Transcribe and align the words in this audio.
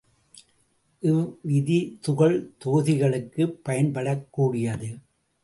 இவ்விதி 1.03 1.77
துகள் 1.99 2.35
தொகுதிகளுக்குப் 2.57 3.55
பயன்படக்கூடியது. 3.69 4.89